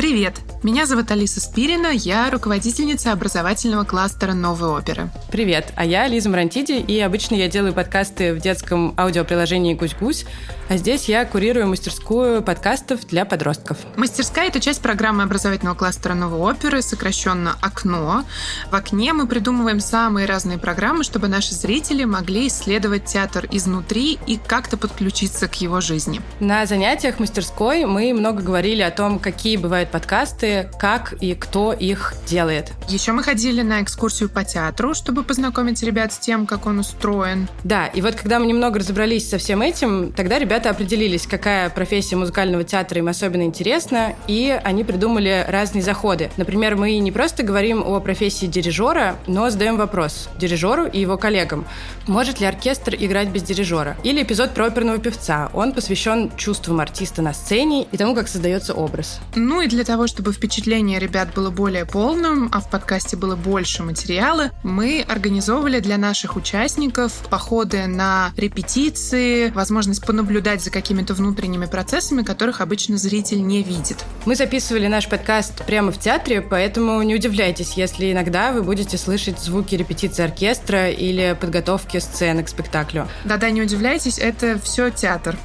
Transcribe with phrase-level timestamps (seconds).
[0.00, 0.40] Привет!
[0.62, 5.10] Меня зовут Алиса Спирина, я руководительница образовательного кластера «Новой оперы».
[5.30, 10.24] Привет, а я Лиза Марантиди, и обычно я делаю подкасты в детском аудиоприложении «Гусь-гусь»,
[10.68, 13.78] а здесь я курирую мастерскую подкастов для подростков.
[13.96, 18.24] Мастерская– это часть программы образовательного кластера «Новой оперы», сокращенно «Окно».
[18.70, 24.38] В «Окне» мы придумываем самые разные программы, чтобы наши зрители могли исследовать театр изнутри и
[24.46, 26.20] как-то подключиться к его жизни.
[26.38, 32.14] На занятиях мастерской мы много говорили о том, какие бывают подкасты, как и кто их
[32.26, 32.72] делает.
[32.88, 37.48] Еще мы ходили на экскурсию по театру, чтобы познакомить ребят с тем, как он устроен.
[37.64, 42.16] Да, и вот когда мы немного разобрались со всем этим, тогда ребята определились, какая профессия
[42.16, 46.30] музыкального театра им особенно интересна, и они придумали разные заходы.
[46.36, 51.66] Например, мы не просто говорим о профессии дирижера, но задаем вопрос дирижеру и его коллегам.
[52.06, 53.96] Может ли оркестр играть без дирижера?
[54.02, 55.50] Или эпизод про оперного певца.
[55.52, 59.20] Он посвящен чувствам артиста на сцене и тому, как создается образ.
[59.34, 63.82] Ну и для того, чтобы впечатление ребят было более полным, а в подкасте было больше
[63.82, 72.22] материала, мы организовывали для наших участников походы на репетиции, возможность понаблюдать за какими-то внутренними процессами,
[72.22, 74.04] которых обычно зритель не видит.
[74.26, 79.38] Мы записывали наш подкаст прямо в театре, поэтому не удивляйтесь, если иногда вы будете слышать
[79.38, 83.08] звуки репетиции оркестра или подготовки сцены к спектаклю.
[83.24, 85.36] Да-да, не удивляйтесь, это все театр.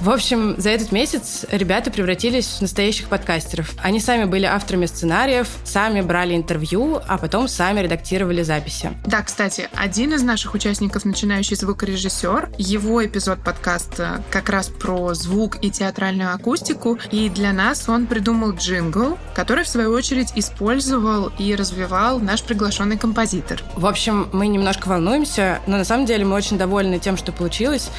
[0.00, 3.74] В общем, за этот месяц ребята превратились в настоящих подкастеров.
[3.82, 8.92] Они сами были авторами сценариев, сами брали интервью, а потом сами редактировали записи.
[9.04, 15.58] Да, кстати, один из наших участников, начинающий звукорежиссер, его эпизод подкаста как раз про звук
[15.62, 21.54] и театральную акустику, и для нас он придумал джингл, который, в свою очередь, использовал и
[21.54, 23.62] развивал наш приглашенный композитор.
[23.76, 27.90] В общем, мы немножко волнуемся, но на самом деле мы очень довольны тем, что получилось,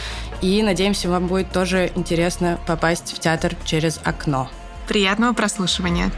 [0.42, 4.50] и надеемся, вам будет тоже интересно попасть в театр через окно.
[4.88, 6.12] Приятного прослушивания!